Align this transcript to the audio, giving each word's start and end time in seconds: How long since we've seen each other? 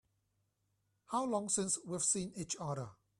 How 1.11 1.23
long 1.25 1.47
since 1.47 1.77
we've 1.85 2.01
seen 2.01 2.33
each 2.35 2.55
other? 2.59 2.87